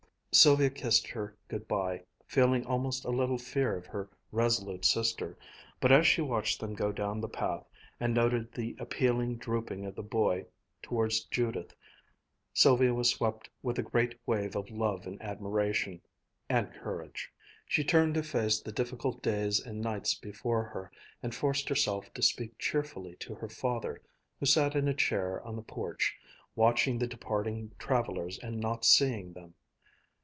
[0.33, 5.37] Sylvia kissed her good bye, feeling almost a little fear of her resolute sister;
[5.81, 7.65] but as she watched them go down the path,
[7.99, 10.45] and noted the appealing drooping of the boy
[10.81, 11.75] towards Judith,
[12.53, 15.99] Sylvia was swept with a great wave of love and admiration
[16.47, 17.29] and courage.
[17.67, 22.21] She turned to face the difficult days and nights before her and forced herself to
[22.21, 24.01] speak cheerfully to her father,
[24.39, 26.15] who sat in a chair on the porch,
[26.55, 29.55] watching the departing travelers and not seeing them.